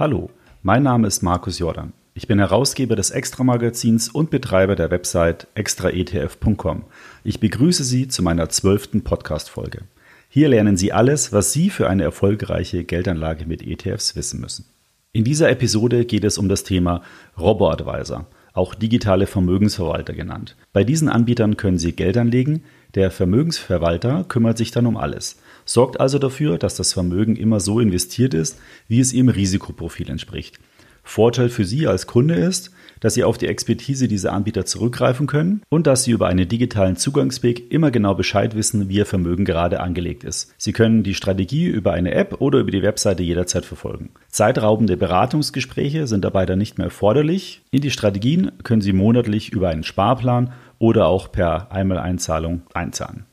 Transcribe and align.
Hallo, 0.00 0.30
mein 0.62 0.82
Name 0.82 1.06
ist 1.06 1.20
Markus 1.20 1.58
Jordan. 1.58 1.92
Ich 2.14 2.26
bin 2.26 2.38
Herausgeber 2.38 2.96
des 2.96 3.10
Extra-Magazins 3.10 4.08
und 4.08 4.30
Betreiber 4.30 4.74
der 4.74 4.90
Website 4.90 5.46
extraetf.com. 5.54 6.84
Ich 7.22 7.38
begrüße 7.38 7.84
Sie 7.84 8.08
zu 8.08 8.22
meiner 8.22 8.48
zwölften 8.48 9.04
Podcast-Folge. 9.04 9.82
Hier 10.30 10.48
lernen 10.48 10.78
Sie 10.78 10.90
alles, 10.90 11.34
was 11.34 11.52
Sie 11.52 11.68
für 11.68 11.90
eine 11.90 12.04
erfolgreiche 12.04 12.82
Geldanlage 12.82 13.44
mit 13.44 13.60
ETFs 13.60 14.16
wissen 14.16 14.40
müssen. 14.40 14.64
In 15.12 15.24
dieser 15.24 15.50
Episode 15.50 16.06
geht 16.06 16.24
es 16.24 16.38
um 16.38 16.48
das 16.48 16.64
Thema 16.64 17.02
Robo-Advisor, 17.38 18.24
auch 18.54 18.74
digitale 18.74 19.26
Vermögensverwalter 19.26 20.14
genannt. 20.14 20.56
Bei 20.72 20.82
diesen 20.82 21.10
Anbietern 21.10 21.58
können 21.58 21.76
Sie 21.76 21.92
Geld 21.92 22.16
anlegen, 22.16 22.62
der 22.94 23.10
Vermögensverwalter 23.10 24.24
kümmert 24.24 24.58
sich 24.58 24.70
dann 24.70 24.86
um 24.86 24.96
alles, 24.96 25.38
sorgt 25.64 26.00
also 26.00 26.18
dafür, 26.18 26.58
dass 26.58 26.74
das 26.74 26.92
Vermögen 26.92 27.36
immer 27.36 27.60
so 27.60 27.80
investiert 27.80 28.34
ist, 28.34 28.58
wie 28.88 29.00
es 29.00 29.12
Ihrem 29.12 29.28
Risikoprofil 29.28 30.10
entspricht. 30.10 30.58
Vorteil 31.02 31.48
für 31.48 31.64
Sie 31.64 31.86
als 31.86 32.06
Kunde 32.06 32.34
ist, 32.34 32.70
dass 33.00 33.14
Sie 33.14 33.24
auf 33.24 33.38
die 33.38 33.46
Expertise 33.46 34.08
dieser 34.08 34.32
Anbieter 34.32 34.66
zurückgreifen 34.66 35.26
können 35.26 35.62
und 35.70 35.86
dass 35.86 36.04
Sie 36.04 36.10
über 36.10 36.28
einen 36.28 36.48
digitalen 36.48 36.96
Zugangsweg 36.96 37.72
immer 37.72 37.90
genau 37.90 38.14
Bescheid 38.14 38.54
wissen, 38.54 38.88
wie 38.88 38.96
Ihr 38.96 39.06
Vermögen 39.06 39.44
gerade 39.44 39.80
angelegt 39.80 40.22
ist. 40.22 40.54
Sie 40.58 40.72
können 40.72 41.02
die 41.02 41.14
Strategie 41.14 41.66
über 41.66 41.92
eine 41.92 42.12
App 42.12 42.40
oder 42.40 42.58
über 42.58 42.70
die 42.70 42.82
Webseite 42.82 43.22
jederzeit 43.22 43.64
verfolgen. 43.64 44.10
Zeitraubende 44.28 44.96
Beratungsgespräche 44.96 46.06
sind 46.06 46.24
dabei 46.24 46.46
dann 46.46 46.58
nicht 46.58 46.78
mehr 46.78 46.88
erforderlich. 46.88 47.62
In 47.70 47.80
die 47.80 47.90
Strategien 47.90 48.52
können 48.62 48.82
Sie 48.82 48.92
monatlich 48.92 49.52
über 49.52 49.70
einen 49.70 49.82
Sparplan 49.82 50.52
oder 50.80 51.06
auch 51.06 51.30
per 51.30 51.70
Einmaleinzahlung 51.70 52.62
einzahlen. 52.74 53.26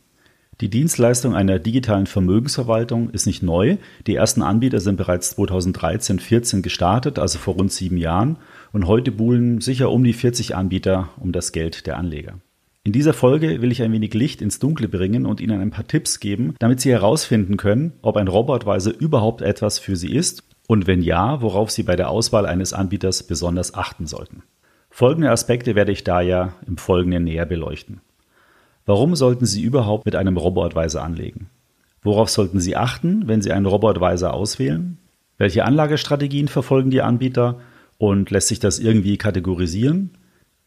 Die 0.61 0.69
Dienstleistung 0.69 1.35
einer 1.35 1.59
digitalen 1.59 2.07
Vermögensverwaltung 2.07 3.11
ist 3.11 3.27
nicht 3.27 3.43
neu. 3.43 3.77
Die 4.07 4.15
ersten 4.15 4.41
Anbieter 4.41 4.79
sind 4.79 4.97
bereits 4.97 5.37
2013-14 5.37 6.61
gestartet, 6.61 7.19
also 7.19 7.37
vor 7.37 7.55
rund 7.55 7.71
sieben 7.71 7.97
Jahren. 7.97 8.37
Und 8.71 8.87
heute 8.87 9.11
buhlen 9.11 9.61
sicher 9.61 9.91
um 9.91 10.03
die 10.03 10.13
40 10.13 10.55
Anbieter 10.55 11.09
um 11.19 11.31
das 11.31 11.51
Geld 11.51 11.85
der 11.85 11.97
Anleger. 11.97 12.39
In 12.83 12.91
dieser 12.91 13.13
Folge 13.13 13.61
will 13.61 13.71
ich 13.71 13.83
ein 13.83 13.91
wenig 13.91 14.13
Licht 14.13 14.41
ins 14.41 14.59
Dunkle 14.59 14.87
bringen 14.87 15.25
und 15.25 15.41
Ihnen 15.41 15.61
ein 15.61 15.71
paar 15.71 15.85
Tipps 15.85 16.19
geben, 16.19 16.55
damit 16.57 16.81
Sie 16.81 16.89
herausfinden 16.89 17.57
können, 17.57 17.93
ob 18.01 18.17
ein 18.17 18.27
Robotweise 18.27 18.89
überhaupt 18.89 19.41
etwas 19.41 19.77
für 19.77 19.95
Sie 19.95 20.11
ist 20.11 20.43
und 20.67 20.87
wenn 20.87 21.01
ja, 21.01 21.41
worauf 21.41 21.69
Sie 21.69 21.83
bei 21.83 21.95
der 21.95 22.09
Auswahl 22.09 22.45
eines 22.45 22.73
Anbieters 22.73 23.23
besonders 23.23 23.73
achten 23.73 24.07
sollten. 24.07 24.43
Folgende 24.97 25.29
Aspekte 25.29 25.75
werde 25.75 25.91
ich 25.91 26.03
daher 26.03 26.55
im 26.65 26.77
Folgenden 26.77 27.25
näher 27.25 27.45
beleuchten. 27.45 28.01
Warum 28.87 29.15
sollten 29.15 29.45
Sie 29.45 29.61
überhaupt 29.61 30.07
mit 30.07 30.15
einem 30.15 30.37
Robo-Advisor 30.37 31.03
anlegen? 31.03 31.51
Worauf 32.01 32.31
sollten 32.31 32.59
Sie 32.59 32.75
achten, 32.75 33.27
wenn 33.27 33.43
Sie 33.43 33.51
einen 33.51 33.67
Robo-Advisor 33.67 34.33
auswählen? 34.33 34.97
Welche 35.37 35.65
Anlagestrategien 35.65 36.47
verfolgen 36.47 36.89
die 36.89 37.03
Anbieter 37.03 37.59
und 37.99 38.31
lässt 38.31 38.47
sich 38.47 38.59
das 38.59 38.79
irgendwie 38.79 39.17
kategorisieren? 39.17 40.17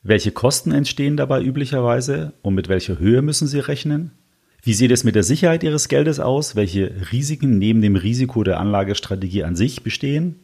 Welche 0.04 0.30
Kosten 0.30 0.70
entstehen 0.70 1.16
dabei 1.16 1.42
üblicherweise 1.42 2.32
und 2.42 2.54
mit 2.54 2.68
welcher 2.68 3.00
Höhe 3.00 3.22
müssen 3.22 3.48
Sie 3.48 3.58
rechnen? 3.58 4.12
Wie 4.62 4.74
sieht 4.74 4.92
es 4.92 5.02
mit 5.02 5.16
der 5.16 5.24
Sicherheit 5.24 5.64
Ihres 5.64 5.88
Geldes 5.88 6.20
aus? 6.20 6.54
Welche 6.54 6.92
Risiken 7.10 7.58
neben 7.58 7.82
dem 7.82 7.96
Risiko 7.96 8.44
der 8.44 8.60
Anlagestrategie 8.60 9.42
an 9.42 9.56
sich 9.56 9.82
bestehen? 9.82 10.36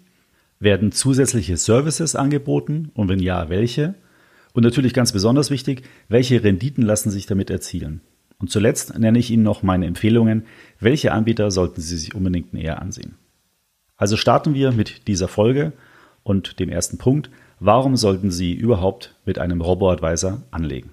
Werden 0.58 0.92
zusätzliche 0.92 1.56
Services 1.56 2.16
angeboten 2.16 2.90
und 2.94 3.08
wenn 3.08 3.18
ja, 3.18 3.48
welche? 3.48 3.94
Und 4.52 4.62
natürlich 4.62 4.94
ganz 4.94 5.12
besonders 5.12 5.50
wichtig, 5.50 5.82
welche 6.08 6.42
Renditen 6.42 6.82
lassen 6.82 7.10
sich 7.10 7.26
damit 7.26 7.50
erzielen? 7.50 8.00
Und 8.38 8.50
zuletzt 8.50 8.98
nenne 8.98 9.18
ich 9.18 9.30
Ihnen 9.30 9.42
noch 9.42 9.62
meine 9.62 9.86
Empfehlungen, 9.86 10.44
welche 10.80 11.12
Anbieter 11.12 11.50
sollten 11.50 11.80
Sie 11.80 11.96
sich 11.96 12.14
unbedingt 12.14 12.52
näher 12.52 12.80
ansehen. 12.80 13.16
Also 13.96 14.16
starten 14.16 14.54
wir 14.54 14.72
mit 14.72 15.08
dieser 15.08 15.28
Folge 15.28 15.72
und 16.22 16.58
dem 16.60 16.68
ersten 16.68 16.98
Punkt, 16.98 17.30
warum 17.60 17.96
sollten 17.96 18.30
Sie 18.30 18.52
überhaupt 18.52 19.14
mit 19.24 19.38
einem 19.38 19.60
Robo-Advisor 19.60 20.42
anlegen? 20.50 20.90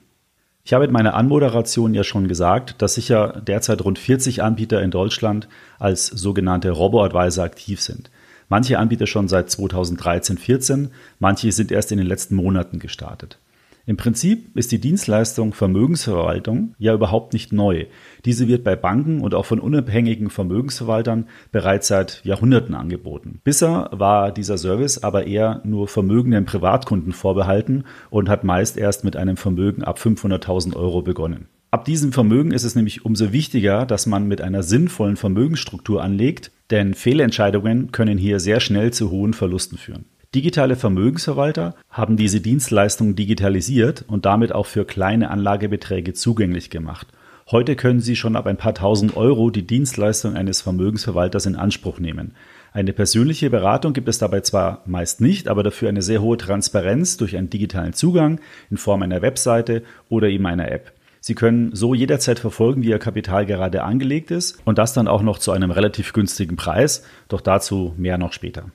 Ich 0.65 0.71
habe 0.71 0.85
in 0.85 0.91
meiner 0.91 1.15
Anmoderation 1.15 1.93
ja 1.93 2.05
schon 2.05 2.29
gesagt, 2.29 2.81
dass 2.81 2.95
sicher 2.95 3.41
derzeit 3.45 3.83
rund 3.83 3.99
40 3.99 4.41
Anbieter 4.41 4.81
in 4.81 4.91
Deutschland 4.91 5.49
als 5.77 6.07
sogenannte 6.07 6.71
Robo-Advisor 6.71 7.43
aktiv 7.43 7.81
sind. 7.81 8.09
Manche 8.53 8.77
Anbieter 8.77 9.07
schon 9.07 9.27
seit 9.27 9.49
2013, 9.49 10.37
14, 10.37 10.89
manche 11.17 11.51
sind 11.51 11.71
erst 11.71 11.91
in 11.91 11.97
den 11.97 12.05
letzten 12.05 12.35
Monaten 12.35 12.77
gestartet. 12.77 13.39
Im 13.87 13.97
Prinzip 13.97 14.55
ist 14.55 14.71
die 14.71 14.77
Dienstleistung 14.77 15.55
Vermögensverwaltung 15.55 16.75
ja 16.77 16.93
überhaupt 16.93 17.33
nicht 17.33 17.51
neu. 17.51 17.87
Diese 18.25 18.47
wird 18.47 18.63
bei 18.63 18.75
Banken 18.75 19.21
und 19.21 19.33
auch 19.33 19.47
von 19.47 19.59
unabhängigen 19.59 20.29
Vermögensverwaltern 20.29 21.25
bereits 21.51 21.87
seit 21.87 22.23
Jahrhunderten 22.25 22.75
angeboten. 22.75 23.41
Bisher 23.43 23.89
war 23.91 24.31
dieser 24.31 24.59
Service 24.59 24.99
aber 24.99 25.25
eher 25.25 25.61
nur 25.63 25.87
vermögenden 25.87 26.45
Privatkunden 26.45 27.11
vorbehalten 27.11 27.85
und 28.11 28.29
hat 28.29 28.43
meist 28.43 28.77
erst 28.77 29.03
mit 29.03 29.15
einem 29.15 29.35
Vermögen 29.35 29.83
ab 29.83 29.97
500.000 29.97 30.75
Euro 30.75 31.01
begonnen. 31.01 31.47
Ab 31.73 31.85
diesem 31.85 32.13
Vermögen 32.13 32.51
ist 32.51 32.65
es 32.65 32.75
nämlich 32.75 33.03
umso 33.03 33.31
wichtiger, 33.31 33.87
dass 33.87 34.05
man 34.05 34.27
mit 34.27 34.41
einer 34.41 34.61
sinnvollen 34.61 35.15
Vermögensstruktur 35.17 36.03
anlegt, 36.03 36.51
denn 36.73 36.95
Fehlentscheidungen 36.95 37.91
können 37.91 38.17
hier 38.17 38.39
sehr 38.39 38.59
schnell 38.59 38.91
zu 38.91 39.11
hohen 39.11 39.33
Verlusten 39.33 39.77
führen. 39.77 40.05
Digitale 40.33 40.75
Vermögensverwalter 40.75 41.75
haben 41.91 42.17
diese 42.17 42.41
Dienstleistung 42.41 43.15
digitalisiert 43.15 44.03
und 44.07 44.25
damit 44.25 44.51
auch 44.51 44.65
für 44.65 44.83
kleine 44.83 45.29
Anlagebeträge 45.29 46.13
zugänglich 46.13 46.71
gemacht. 46.71 47.05
Heute 47.51 47.75
können 47.75 47.99
Sie 47.99 48.15
schon 48.15 48.35
ab 48.35 48.47
ein 48.47 48.57
paar 48.57 48.73
tausend 48.73 49.15
Euro 49.15 49.51
die 49.51 49.67
Dienstleistung 49.67 50.35
eines 50.35 50.61
Vermögensverwalters 50.61 51.45
in 51.45 51.55
Anspruch 51.55 51.99
nehmen. 51.99 52.31
Eine 52.71 52.93
persönliche 52.93 53.51
Beratung 53.51 53.93
gibt 53.93 54.07
es 54.07 54.17
dabei 54.17 54.41
zwar 54.41 54.81
meist 54.87 55.21
nicht, 55.21 55.47
aber 55.49 55.61
dafür 55.61 55.89
eine 55.89 56.01
sehr 56.01 56.23
hohe 56.23 56.37
Transparenz 56.37 57.17
durch 57.17 57.37
einen 57.37 57.51
digitalen 57.51 57.93
Zugang 57.93 58.39
in 58.71 58.77
Form 58.77 59.03
einer 59.03 59.21
Webseite 59.21 59.83
oder 60.09 60.27
eben 60.27 60.47
einer 60.47 60.71
App. 60.71 60.91
Sie 61.25 61.35
können 61.35 61.73
so 61.73 61.93
jederzeit 61.93 62.37
verfolgen, 62.37 62.83
wie 62.83 62.89
Ihr 62.89 62.99
Kapital 62.99 63.45
gerade 63.45 63.83
angelegt 63.83 64.29
ist 64.29 64.61
und 64.65 64.77
das 64.77 64.91
dann 64.91 65.07
auch 65.07 65.21
noch 65.21 65.39
zu 65.39 65.53
einem 65.53 65.71
relativ 65.71 66.11
günstigen 66.11 66.57
Preis, 66.57 67.05
doch 67.29 67.39
dazu 67.39 67.93
mehr 67.95 68.17
noch 68.17 68.33
später. 68.33 68.65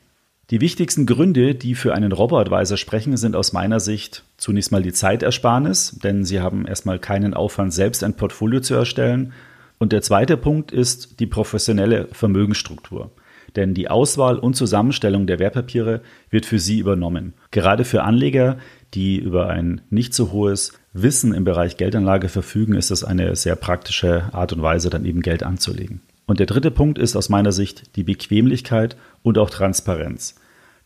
Die 0.48 0.62
wichtigsten 0.62 1.04
Gründe, 1.04 1.54
die 1.54 1.74
für 1.74 1.92
einen 1.92 2.10
Robo-Advisor 2.10 2.78
sprechen, 2.78 3.18
sind 3.18 3.36
aus 3.36 3.52
meiner 3.52 3.80
Sicht 3.80 4.24
zunächst 4.38 4.72
mal 4.72 4.80
die 4.80 4.94
Zeitersparnis, 4.94 5.98
denn 6.02 6.24
Sie 6.24 6.40
haben 6.40 6.66
erstmal 6.66 6.98
keinen 6.98 7.34
Aufwand, 7.34 7.74
selbst 7.74 8.02
ein 8.02 8.16
Portfolio 8.16 8.60
zu 8.60 8.72
erstellen. 8.72 9.34
Und 9.76 9.92
der 9.92 10.00
zweite 10.00 10.38
Punkt 10.38 10.72
ist 10.72 11.20
die 11.20 11.26
professionelle 11.26 12.08
Vermögensstruktur. 12.12 13.10
Denn 13.56 13.74
die 13.74 13.88
Auswahl 13.88 14.38
und 14.38 14.54
Zusammenstellung 14.54 15.26
der 15.26 15.38
Wertpapiere 15.38 16.00
wird 16.30 16.46
für 16.46 16.58
Sie 16.58 16.78
übernommen. 16.78 17.34
Gerade 17.50 17.84
für 17.84 18.04
Anleger, 18.04 18.58
die 18.94 19.18
über 19.18 19.48
ein 19.48 19.80
nicht 19.90 20.14
so 20.14 20.32
hohes 20.32 20.72
Wissen 20.92 21.34
im 21.34 21.44
Bereich 21.44 21.76
Geldanlage 21.76 22.28
verfügen, 22.28 22.74
ist 22.74 22.90
das 22.90 23.04
eine 23.04 23.36
sehr 23.36 23.56
praktische 23.56 24.32
Art 24.32 24.52
und 24.52 24.62
Weise, 24.62 24.90
dann 24.90 25.04
eben 25.04 25.22
Geld 25.22 25.42
anzulegen. 25.42 26.00
Und 26.26 26.40
der 26.40 26.46
dritte 26.46 26.70
Punkt 26.70 26.98
ist 26.98 27.16
aus 27.16 27.28
meiner 27.28 27.52
Sicht 27.52 27.96
die 27.96 28.04
Bequemlichkeit 28.04 28.96
und 29.22 29.38
auch 29.38 29.50
Transparenz. 29.50 30.34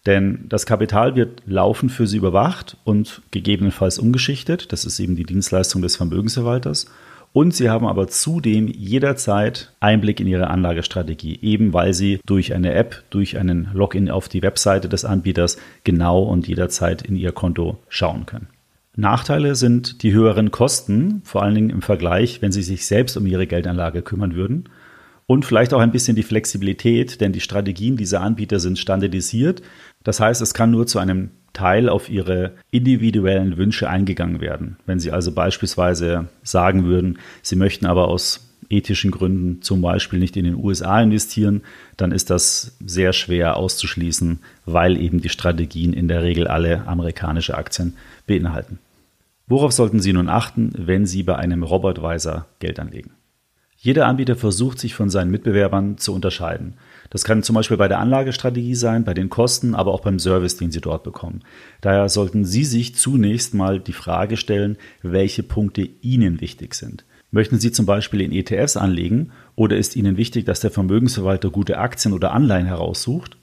Denn 0.06 0.46
das 0.48 0.66
Kapital 0.66 1.14
wird 1.14 1.42
laufend 1.46 1.92
für 1.92 2.06
Sie 2.06 2.16
überwacht 2.16 2.76
und 2.84 3.22
gegebenenfalls 3.30 3.98
umgeschichtet. 3.98 4.72
Das 4.72 4.84
ist 4.84 4.98
eben 4.98 5.16
die 5.16 5.24
Dienstleistung 5.24 5.82
des 5.82 5.96
Vermögensverwalters. 5.96 6.86
Und 7.32 7.54
Sie 7.54 7.70
haben 7.70 7.86
aber 7.86 8.08
zudem 8.08 8.68
jederzeit 8.68 9.72
Einblick 9.80 10.20
in 10.20 10.26
Ihre 10.26 10.48
Anlagestrategie, 10.48 11.38
eben 11.40 11.72
weil 11.72 11.94
Sie 11.94 12.20
durch 12.26 12.54
eine 12.54 12.74
App, 12.74 13.04
durch 13.08 13.38
einen 13.38 13.70
Login 13.72 14.10
auf 14.10 14.28
die 14.28 14.42
Webseite 14.42 14.88
des 14.88 15.06
Anbieters 15.06 15.56
genau 15.84 16.22
und 16.22 16.46
jederzeit 16.46 17.00
in 17.00 17.16
Ihr 17.16 17.32
Konto 17.32 17.78
schauen 17.88 18.26
können. 18.26 18.48
Nachteile 18.94 19.54
sind 19.54 20.02
die 20.02 20.12
höheren 20.12 20.50
Kosten, 20.50 21.22
vor 21.24 21.42
allen 21.42 21.54
Dingen 21.54 21.70
im 21.70 21.80
Vergleich, 21.80 22.42
wenn 22.42 22.52
Sie 22.52 22.62
sich 22.62 22.86
selbst 22.86 23.16
um 23.16 23.26
Ihre 23.26 23.46
Geldanlage 23.46 24.02
kümmern 24.02 24.34
würden. 24.34 24.68
Und 25.26 25.44
vielleicht 25.44 25.72
auch 25.72 25.80
ein 25.80 25.92
bisschen 25.92 26.16
die 26.16 26.22
Flexibilität, 26.22 27.20
denn 27.20 27.32
die 27.32 27.40
Strategien 27.40 27.96
dieser 27.96 28.20
Anbieter 28.20 28.60
sind 28.60 28.78
standardisiert. 28.78 29.62
Das 30.02 30.20
heißt, 30.20 30.42
es 30.42 30.54
kann 30.54 30.70
nur 30.70 30.86
zu 30.86 30.98
einem 30.98 31.30
Teil 31.52 31.88
auf 31.88 32.08
ihre 32.08 32.52
individuellen 32.70 33.56
Wünsche 33.56 33.88
eingegangen 33.88 34.40
werden. 34.40 34.76
Wenn 34.86 34.98
Sie 34.98 35.12
also 35.12 35.32
beispielsweise 35.32 36.28
sagen 36.42 36.84
würden, 36.84 37.18
Sie 37.42 37.56
möchten 37.56 37.86
aber 37.86 38.08
aus 38.08 38.48
ethischen 38.70 39.10
Gründen 39.10 39.60
zum 39.60 39.82
Beispiel 39.82 40.18
nicht 40.18 40.36
in 40.36 40.44
den 40.44 40.56
USA 40.56 41.00
investieren, 41.00 41.62
dann 41.96 42.10
ist 42.10 42.30
das 42.30 42.76
sehr 42.84 43.12
schwer 43.12 43.56
auszuschließen, 43.56 44.40
weil 44.64 44.96
eben 44.96 45.20
die 45.20 45.28
Strategien 45.28 45.92
in 45.92 46.08
der 46.08 46.22
Regel 46.22 46.48
alle 46.48 46.86
amerikanische 46.86 47.56
Aktien 47.56 47.96
beinhalten. 48.26 48.78
Worauf 49.46 49.72
sollten 49.72 50.00
Sie 50.00 50.14
nun 50.14 50.28
achten, 50.28 50.72
wenn 50.76 51.04
Sie 51.04 51.22
bei 51.22 51.36
einem 51.36 51.62
Robotweiser 51.62 52.46
Geld 52.60 52.80
anlegen? 52.80 53.10
Jeder 53.84 54.06
Anbieter 54.06 54.36
versucht 54.36 54.78
sich 54.78 54.94
von 54.94 55.10
seinen 55.10 55.32
Mitbewerbern 55.32 55.98
zu 55.98 56.14
unterscheiden. 56.14 56.74
Das 57.10 57.24
kann 57.24 57.42
zum 57.42 57.54
Beispiel 57.54 57.76
bei 57.76 57.88
der 57.88 57.98
Anlagestrategie 57.98 58.76
sein, 58.76 59.02
bei 59.02 59.12
den 59.12 59.28
Kosten, 59.28 59.74
aber 59.74 59.92
auch 59.92 60.02
beim 60.02 60.20
Service, 60.20 60.56
den 60.56 60.70
Sie 60.70 60.80
dort 60.80 61.02
bekommen. 61.02 61.40
Daher 61.80 62.08
sollten 62.08 62.44
Sie 62.44 62.64
sich 62.64 62.94
zunächst 62.94 63.54
mal 63.54 63.80
die 63.80 63.92
Frage 63.92 64.36
stellen, 64.36 64.76
welche 65.02 65.42
Punkte 65.42 65.88
Ihnen 66.00 66.40
wichtig 66.40 66.74
sind. 66.74 67.04
Möchten 67.32 67.58
Sie 67.58 67.72
zum 67.72 67.84
Beispiel 67.84 68.20
in 68.20 68.30
ETFs 68.30 68.76
anlegen 68.76 69.32
oder 69.56 69.76
ist 69.76 69.96
Ihnen 69.96 70.16
wichtig, 70.16 70.44
dass 70.44 70.60
der 70.60 70.70
Vermögensverwalter 70.70 71.50
gute 71.50 71.78
Aktien 71.78 72.14
oder 72.14 72.30
Anleihen 72.30 72.66
heraussucht? 72.66 73.36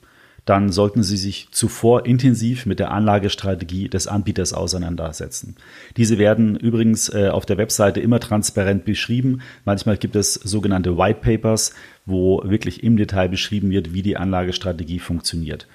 Dann 0.49 0.71
sollten 0.71 1.03
Sie 1.03 1.15
sich 1.15 1.49
zuvor 1.51 2.07
intensiv 2.07 2.65
mit 2.65 2.79
der 2.79 2.89
Anlagestrategie 2.89 3.87
des 3.87 4.07
Anbieters 4.07 4.51
auseinandersetzen. 4.51 5.55
Diese 5.95 6.17
werden 6.17 6.55
übrigens 6.55 7.07
äh, 7.09 7.29
auf 7.29 7.45
der 7.45 7.59
Webseite 7.59 7.99
immer 7.99 8.19
transparent 8.19 8.83
beschrieben. 8.83 9.41
Manchmal 9.63 9.97
gibt 9.97 10.15
es 10.15 10.33
sogenannte 10.33 10.97
White 10.97 11.19
Papers, 11.21 11.75
wo 12.07 12.41
wirklich 12.43 12.83
im 12.83 12.97
Detail 12.97 13.29
beschrieben 13.29 13.69
wird, 13.69 13.93
wie 13.93 14.01
die 14.01 14.17
Anlagestrategie 14.17 14.97
funktioniert. 14.97 15.67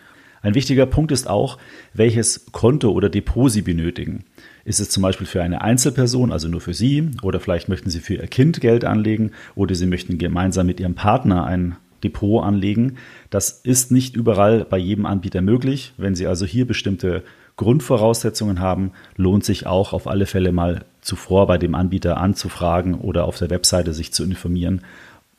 Ein 0.43 0.56
wichtiger 0.56 0.87
Punkt 0.87 1.12
ist 1.12 1.29
auch, 1.29 1.56
welches 1.93 2.47
Konto 2.50 2.91
oder 2.91 3.09
Depot 3.09 3.50
Sie 3.50 3.62
benötigen. 3.62 4.25
Ist 4.65 4.81
es 4.81 4.91
zum 4.91 5.03
Beispiel 5.03 5.26
für 5.26 5.43
eine 5.43 5.62
Einzelperson, 5.62 6.32
also 6.32 6.49
nur 6.49 6.61
für 6.61 6.75
Sie, 6.75 7.11
oder 7.23 7.38
vielleicht 7.38 7.69
möchten 7.69 7.91
Sie 7.91 8.00
für 8.00 8.15
Ihr 8.15 8.26
Kind 8.26 8.61
Geld 8.61 8.85
anlegen, 8.85 9.31
oder 9.55 9.75
Sie 9.76 9.87
möchten 9.87 10.19
gemeinsam 10.19 10.67
mit 10.67 10.81
Ihrem 10.81 10.97
Partner 10.97 11.44
ein 11.44 11.76
Depot 12.05 12.45
anlegen. 12.45 12.99
Das 13.31 13.51
ist 13.51 13.91
nicht 13.91 14.15
überall 14.15 14.65
bei 14.65 14.79
jedem 14.79 15.06
Anbieter 15.06 15.41
möglich. 15.41 15.93
Wenn 15.97 16.15
Sie 16.15 16.27
also 16.27 16.47
hier 16.47 16.67
bestimmte 16.67 17.25
Grundvoraussetzungen 17.56 18.61
haben, 18.61 18.93
lohnt 19.17 19.45
sich 19.45 19.67
auch 19.67 19.93
auf 19.93 20.06
alle 20.06 20.27
Fälle 20.27 20.53
mal 20.53 20.85
zuvor 21.01 21.47
bei 21.47 21.59
dem 21.59 21.75
Anbieter 21.75 22.19
anzufragen 22.19 22.95
oder 22.95 23.25
auf 23.25 23.39
der 23.39 23.51
Webseite 23.51 23.93
sich 23.93 24.12
zu 24.12 24.25
informieren, 24.25 24.83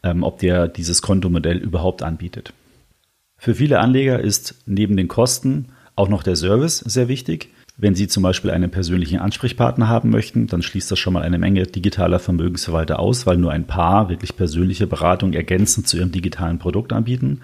ähm, 0.03 0.23
ob 0.23 0.39
der 0.39 0.67
dieses 0.67 1.01
Kontomodell 1.01 1.57
überhaupt 1.57 2.03
anbietet. 2.03 2.53
Für 3.37 3.55
viele 3.55 3.79
Anleger 3.79 4.19
ist 4.19 4.55
neben 4.65 4.97
den 4.97 5.07
Kosten 5.07 5.69
auch 5.95 6.09
noch 6.09 6.23
der 6.23 6.35
Service 6.35 6.79
sehr 6.79 7.07
wichtig. 7.07 7.49
Wenn 7.77 7.93
Sie 7.93 8.07
zum 8.07 8.23
Beispiel 8.23 8.51
einen 8.51 8.71
persönlichen 8.71 9.19
Ansprechpartner 9.19 9.89
haben 9.89 10.09
möchten, 10.09 10.47
dann 10.47 10.61
schließt 10.61 10.89
das 10.89 10.97
schon 10.97 11.11
mal 11.13 11.23
eine 11.23 11.37
Menge 11.37 11.63
digitaler 11.63 12.19
Vermögensverwalter 12.19 12.99
aus, 12.99 13.25
weil 13.25 13.37
nur 13.37 13.51
ein 13.51 13.67
paar 13.67 14.07
wirklich 14.07 14.37
persönliche 14.37 14.87
Beratung 14.87 15.33
ergänzend 15.33 15.87
zu 15.87 15.97
Ihrem 15.97 16.11
digitalen 16.11 16.57
Produkt 16.57 16.93
anbieten. 16.93 17.41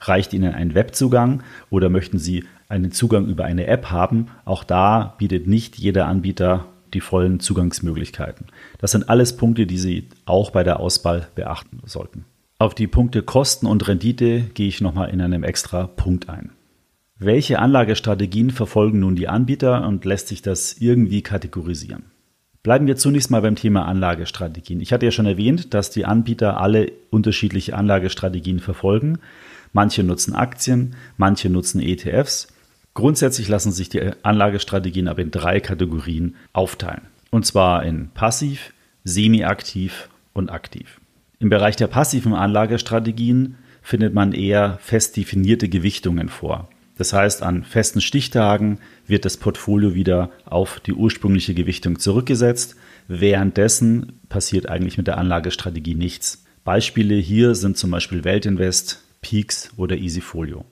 Reicht 0.00 0.32
Ihnen 0.32 0.52
ein 0.52 0.74
Webzugang 0.74 1.44
oder 1.70 1.90
möchten 1.90 2.18
Sie 2.18 2.44
einen 2.68 2.90
Zugang 2.90 3.26
über 3.26 3.44
eine 3.44 3.66
App 3.68 3.90
haben? 3.90 4.26
Auch 4.44 4.64
da 4.64 5.14
bietet 5.18 5.46
nicht 5.46 5.78
jeder 5.78 6.06
Anbieter 6.06 6.66
die 6.92 7.00
vollen 7.00 7.38
Zugangsmöglichkeiten. 7.38 8.46
Das 8.78 8.90
sind 8.90 9.08
alles 9.08 9.36
Punkte, 9.36 9.66
die 9.66 9.78
Sie 9.78 10.08
auch 10.24 10.50
bei 10.50 10.64
der 10.64 10.80
Auswahl 10.80 11.28
beachten 11.34 11.80
sollten. 11.84 12.24
Auf 12.58 12.74
die 12.74 12.88
Punkte 12.88 13.22
Kosten 13.22 13.66
und 13.66 13.86
Rendite 13.86 14.40
gehe 14.54 14.66
ich 14.66 14.80
nochmal 14.80 15.10
in 15.10 15.20
einem 15.20 15.44
extra 15.44 15.86
Punkt 15.86 16.28
ein. 16.28 16.50
Welche 17.20 17.58
Anlagestrategien 17.58 18.50
verfolgen 18.50 19.00
nun 19.00 19.16
die 19.16 19.26
Anbieter 19.26 19.84
und 19.84 20.04
lässt 20.04 20.28
sich 20.28 20.40
das 20.40 20.76
irgendwie 20.78 21.22
kategorisieren? 21.22 22.04
Bleiben 22.62 22.86
wir 22.86 22.94
zunächst 22.94 23.32
mal 23.32 23.42
beim 23.42 23.56
Thema 23.56 23.86
Anlagestrategien. 23.86 24.80
Ich 24.80 24.92
hatte 24.92 25.06
ja 25.06 25.10
schon 25.10 25.26
erwähnt, 25.26 25.74
dass 25.74 25.90
die 25.90 26.04
Anbieter 26.04 26.60
alle 26.60 26.92
unterschiedliche 27.10 27.76
Anlagestrategien 27.76 28.60
verfolgen. 28.60 29.18
Manche 29.72 30.04
nutzen 30.04 30.32
Aktien, 30.36 30.94
manche 31.16 31.50
nutzen 31.50 31.80
ETFs. 31.80 32.48
Grundsätzlich 32.94 33.48
lassen 33.48 33.72
sich 33.72 33.88
die 33.88 34.12
Anlagestrategien 34.22 35.08
aber 35.08 35.22
in 35.22 35.32
drei 35.32 35.58
Kategorien 35.58 36.36
aufteilen. 36.52 37.02
Und 37.30 37.44
zwar 37.44 37.82
in 37.82 38.10
passiv, 38.10 38.72
semi-aktiv 39.02 40.08
und 40.34 40.50
aktiv. 40.50 41.00
Im 41.40 41.48
Bereich 41.48 41.74
der 41.74 41.88
passiven 41.88 42.34
Anlagestrategien 42.34 43.56
findet 43.82 44.14
man 44.14 44.32
eher 44.32 44.78
fest 44.80 45.16
definierte 45.16 45.68
Gewichtungen 45.68 46.28
vor. 46.28 46.68
Das 46.98 47.12
heißt, 47.12 47.42
an 47.44 47.62
festen 47.62 48.00
Stichtagen 48.00 48.80
wird 49.06 49.24
das 49.24 49.36
Portfolio 49.36 49.94
wieder 49.94 50.30
auf 50.44 50.80
die 50.80 50.92
ursprüngliche 50.92 51.54
Gewichtung 51.54 51.98
zurückgesetzt. 51.98 52.76
Währenddessen 53.06 54.20
passiert 54.28 54.68
eigentlich 54.68 54.98
mit 54.98 55.06
der 55.06 55.16
Anlagestrategie 55.16 55.94
nichts. 55.94 56.44
Beispiele 56.64 57.14
hier 57.14 57.54
sind 57.54 57.78
zum 57.78 57.92
Beispiel 57.92 58.24
Weltinvest, 58.24 59.02
Peaks 59.22 59.70
oder 59.76 59.96
Easyfolio. 59.96 60.64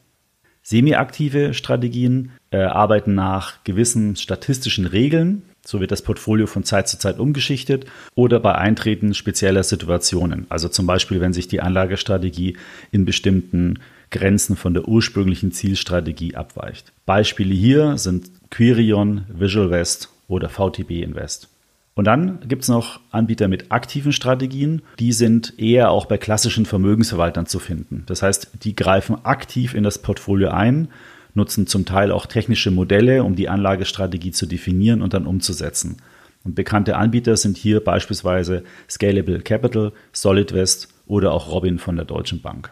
Semi-aktive 0.62 1.54
Strategien 1.54 2.32
äh, 2.50 2.58
arbeiten 2.58 3.14
nach 3.14 3.62
gewissen 3.62 4.16
statistischen 4.16 4.86
Regeln. 4.86 5.42
So 5.64 5.80
wird 5.80 5.92
das 5.92 6.02
Portfolio 6.02 6.48
von 6.48 6.64
Zeit 6.64 6.88
zu 6.88 6.98
Zeit 6.98 7.20
umgeschichtet 7.20 7.86
oder 8.16 8.40
bei 8.40 8.56
Eintreten 8.56 9.14
spezieller 9.14 9.62
Situationen. 9.62 10.46
Also 10.48 10.68
zum 10.68 10.86
Beispiel, 10.88 11.20
wenn 11.20 11.32
sich 11.32 11.46
die 11.46 11.60
Anlagestrategie 11.60 12.56
in 12.90 13.04
bestimmten 13.04 13.78
Grenzen 14.10 14.56
von 14.56 14.74
der 14.74 14.88
ursprünglichen 14.88 15.52
Zielstrategie 15.52 16.34
abweicht. 16.34 16.92
Beispiele 17.06 17.54
hier 17.54 17.98
sind 17.98 18.30
Quirion, 18.50 19.26
Visual 19.28 19.70
West 19.70 20.10
oder 20.28 20.48
VTB 20.48 21.02
Invest. 21.02 21.48
Und 21.94 22.04
dann 22.04 22.40
gibt 22.46 22.62
es 22.62 22.68
noch 22.68 23.00
Anbieter 23.10 23.48
mit 23.48 23.72
aktiven 23.72 24.12
Strategien. 24.12 24.82
Die 24.98 25.12
sind 25.12 25.54
eher 25.58 25.90
auch 25.90 26.04
bei 26.04 26.18
klassischen 26.18 26.66
Vermögensverwaltern 26.66 27.46
zu 27.46 27.58
finden. 27.58 28.02
Das 28.06 28.22
heißt, 28.22 28.50
die 28.62 28.76
greifen 28.76 29.24
aktiv 29.24 29.72
in 29.72 29.82
das 29.82 29.98
Portfolio 29.98 30.50
ein, 30.50 30.88
nutzen 31.32 31.66
zum 31.66 31.86
Teil 31.86 32.12
auch 32.12 32.26
technische 32.26 32.70
Modelle, 32.70 33.24
um 33.24 33.34
die 33.34 33.48
Anlagestrategie 33.48 34.32
zu 34.32 34.44
definieren 34.44 35.00
und 35.00 35.14
dann 35.14 35.26
umzusetzen. 35.26 35.96
Und 36.44 36.54
bekannte 36.54 36.96
Anbieter 36.96 37.36
sind 37.36 37.56
hier 37.56 37.82
beispielsweise 37.82 38.62
Scalable 38.90 39.40
Capital, 39.40 39.92
SolidWest 40.12 40.88
oder 41.06 41.32
auch 41.32 41.50
Robin 41.50 41.78
von 41.78 41.96
der 41.96 42.04
Deutschen 42.04 42.42
Bank. 42.42 42.70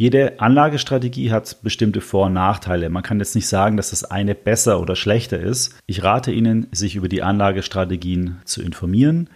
Jede 0.00 0.38
Anlagestrategie 0.38 1.32
hat 1.32 1.60
bestimmte 1.64 2.00
Vor- 2.00 2.26
und 2.26 2.34
Nachteile. 2.34 2.88
Man 2.88 3.02
kann 3.02 3.18
jetzt 3.18 3.34
nicht 3.34 3.48
sagen, 3.48 3.76
dass 3.76 3.90
das 3.90 4.04
eine 4.04 4.36
besser 4.36 4.80
oder 4.80 4.94
schlechter 4.94 5.40
ist. 5.40 5.76
Ich 5.86 6.04
rate 6.04 6.30
Ihnen, 6.30 6.68
sich 6.70 6.94
über 6.94 7.08
die 7.08 7.24
Anlagestrategien 7.24 8.36
zu 8.44 8.62
informieren. 8.62 9.28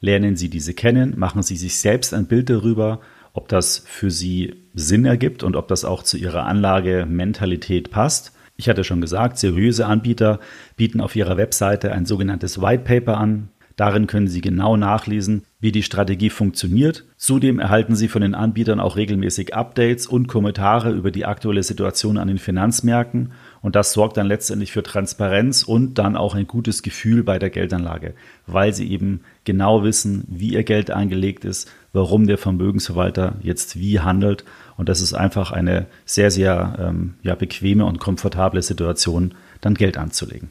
Lernen 0.00 0.34
Sie 0.34 0.48
diese 0.48 0.72
kennen, 0.72 1.18
machen 1.18 1.42
Sie 1.42 1.56
sich 1.56 1.78
selbst 1.80 2.14
ein 2.14 2.24
Bild 2.24 2.48
darüber, 2.48 3.00
ob 3.34 3.50
das 3.50 3.84
für 3.84 4.10
Sie 4.10 4.54
Sinn 4.72 5.04
ergibt 5.04 5.42
und 5.42 5.54
ob 5.54 5.68
das 5.68 5.84
auch 5.84 6.02
zu 6.02 6.16
Ihrer 6.16 6.46
Anlagementalität 6.46 7.90
passt. 7.90 8.32
Ich 8.56 8.70
hatte 8.70 8.84
schon 8.84 9.02
gesagt, 9.02 9.36
seriöse 9.36 9.84
Anbieter 9.84 10.40
bieten 10.76 11.02
auf 11.02 11.14
ihrer 11.14 11.36
Webseite 11.36 11.92
ein 11.92 12.06
sogenanntes 12.06 12.62
White 12.62 12.84
Paper 12.84 13.18
an. 13.18 13.50
Darin 13.76 14.06
können 14.06 14.26
Sie 14.26 14.40
genau 14.40 14.78
nachlesen, 14.78 15.44
wie 15.60 15.70
die 15.70 15.82
Strategie 15.82 16.30
funktioniert. 16.30 17.04
Zudem 17.18 17.58
erhalten 17.58 17.94
Sie 17.94 18.08
von 18.08 18.22
den 18.22 18.34
Anbietern 18.34 18.80
auch 18.80 18.96
regelmäßig 18.96 19.54
Updates 19.54 20.06
und 20.06 20.28
Kommentare 20.28 20.92
über 20.92 21.10
die 21.10 21.26
aktuelle 21.26 21.62
Situation 21.62 22.16
an 22.16 22.28
den 22.28 22.38
Finanzmärkten 22.38 23.32
und 23.60 23.76
das 23.76 23.92
sorgt 23.92 24.16
dann 24.16 24.28
letztendlich 24.28 24.72
für 24.72 24.82
Transparenz 24.82 25.62
und 25.62 25.98
dann 25.98 26.16
auch 26.16 26.34
ein 26.34 26.46
gutes 26.46 26.82
Gefühl 26.82 27.22
bei 27.22 27.38
der 27.38 27.50
Geldanlage, 27.50 28.14
weil 28.46 28.72
Sie 28.72 28.90
eben 28.90 29.20
genau 29.44 29.84
wissen, 29.84 30.24
wie 30.28 30.54
Ihr 30.54 30.64
Geld 30.64 30.90
angelegt 30.90 31.44
ist, 31.44 31.70
warum 31.92 32.26
der 32.26 32.38
Vermögensverwalter 32.38 33.36
jetzt 33.42 33.78
wie 33.78 34.00
handelt 34.00 34.44
und 34.78 34.88
das 34.88 35.02
ist 35.02 35.12
einfach 35.12 35.52
eine 35.52 35.86
sehr, 36.06 36.30
sehr 36.30 36.76
ähm, 36.78 37.14
ja, 37.22 37.34
bequeme 37.34 37.84
und 37.84 37.98
komfortable 37.98 38.62
Situation, 38.62 39.34
dann 39.60 39.74
Geld 39.74 39.98
anzulegen. 39.98 40.50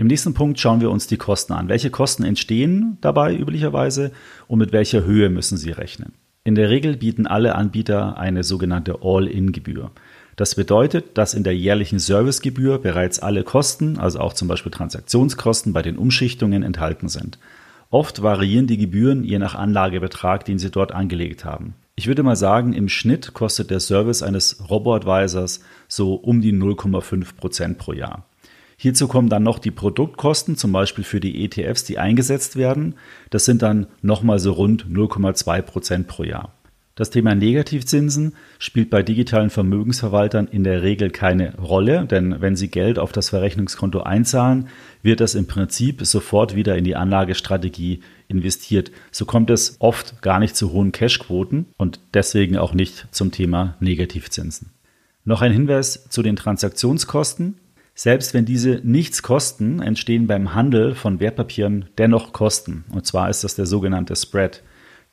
Im 0.00 0.06
nächsten 0.06 0.32
Punkt 0.32 0.58
schauen 0.58 0.80
wir 0.80 0.90
uns 0.90 1.08
die 1.08 1.18
Kosten 1.18 1.52
an. 1.52 1.68
Welche 1.68 1.90
Kosten 1.90 2.24
entstehen 2.24 2.96
dabei 3.02 3.36
üblicherweise 3.36 4.12
und 4.48 4.58
mit 4.58 4.72
welcher 4.72 5.04
Höhe 5.04 5.28
müssen 5.28 5.58
Sie 5.58 5.72
rechnen? 5.72 6.14
In 6.42 6.54
der 6.54 6.70
Regel 6.70 6.96
bieten 6.96 7.26
alle 7.26 7.54
Anbieter 7.54 8.16
eine 8.16 8.42
sogenannte 8.42 9.00
All-in-Gebühr. 9.02 9.90
Das 10.36 10.54
bedeutet, 10.54 11.18
dass 11.18 11.34
in 11.34 11.44
der 11.44 11.54
jährlichen 11.54 11.98
Servicegebühr 11.98 12.78
bereits 12.78 13.18
alle 13.18 13.44
Kosten, 13.44 13.98
also 13.98 14.20
auch 14.20 14.32
zum 14.32 14.48
Beispiel 14.48 14.72
Transaktionskosten 14.72 15.74
bei 15.74 15.82
den 15.82 15.98
Umschichtungen 15.98 16.62
enthalten 16.62 17.10
sind. 17.10 17.38
Oft 17.90 18.22
variieren 18.22 18.66
die 18.66 18.78
Gebühren 18.78 19.22
je 19.22 19.38
nach 19.38 19.54
Anlagebetrag, 19.54 20.46
den 20.46 20.58
Sie 20.58 20.70
dort 20.70 20.92
angelegt 20.92 21.44
haben. 21.44 21.74
Ich 21.94 22.06
würde 22.06 22.22
mal 22.22 22.36
sagen, 22.36 22.72
im 22.72 22.88
Schnitt 22.88 23.34
kostet 23.34 23.70
der 23.70 23.80
Service 23.80 24.22
eines 24.22 24.64
Robo-Advisors 24.70 25.60
so 25.88 26.14
um 26.14 26.40
die 26.40 26.54
0,5 26.54 27.36
Prozent 27.36 27.76
pro 27.76 27.92
Jahr. 27.92 28.24
Hierzu 28.82 29.08
kommen 29.08 29.28
dann 29.28 29.42
noch 29.42 29.58
die 29.58 29.70
Produktkosten, 29.70 30.56
zum 30.56 30.72
Beispiel 30.72 31.04
für 31.04 31.20
die 31.20 31.44
ETFs, 31.44 31.84
die 31.84 31.98
eingesetzt 31.98 32.56
werden. 32.56 32.94
Das 33.28 33.44
sind 33.44 33.60
dann 33.60 33.88
nochmal 34.00 34.38
so 34.38 34.52
rund 34.52 34.86
0,2 34.86 35.60
Prozent 35.60 36.08
pro 36.08 36.24
Jahr. 36.24 36.54
Das 36.94 37.10
Thema 37.10 37.34
Negativzinsen 37.34 38.32
spielt 38.58 38.88
bei 38.88 39.02
digitalen 39.02 39.50
Vermögensverwaltern 39.50 40.48
in 40.48 40.64
der 40.64 40.80
Regel 40.80 41.10
keine 41.10 41.58
Rolle, 41.58 42.06
denn 42.06 42.40
wenn 42.40 42.56
Sie 42.56 42.68
Geld 42.68 42.98
auf 42.98 43.12
das 43.12 43.28
Verrechnungskonto 43.28 44.00
einzahlen, 44.00 44.68
wird 45.02 45.20
das 45.20 45.34
im 45.34 45.46
Prinzip 45.46 46.06
sofort 46.06 46.56
wieder 46.56 46.78
in 46.78 46.84
die 46.84 46.96
Anlagestrategie 46.96 48.00
investiert. 48.28 48.92
So 49.10 49.26
kommt 49.26 49.50
es 49.50 49.76
oft 49.80 50.22
gar 50.22 50.38
nicht 50.38 50.56
zu 50.56 50.72
hohen 50.72 50.92
Cashquoten 50.92 51.66
und 51.76 52.00
deswegen 52.14 52.56
auch 52.56 52.72
nicht 52.72 53.08
zum 53.10 53.30
Thema 53.30 53.76
Negativzinsen. 53.80 54.70
Noch 55.26 55.42
ein 55.42 55.52
Hinweis 55.52 56.08
zu 56.08 56.22
den 56.22 56.36
Transaktionskosten. 56.36 57.59
Selbst 58.02 58.32
wenn 58.32 58.46
diese 58.46 58.80
nichts 58.82 59.22
kosten, 59.22 59.82
entstehen 59.82 60.26
beim 60.26 60.54
Handel 60.54 60.94
von 60.94 61.20
Wertpapieren 61.20 61.84
dennoch 61.98 62.32
Kosten. 62.32 62.86
Und 62.90 63.04
zwar 63.04 63.28
ist 63.28 63.44
das 63.44 63.56
der 63.56 63.66
sogenannte 63.66 64.16
Spread, 64.16 64.62